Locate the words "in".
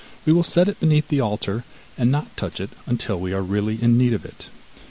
3.83-3.99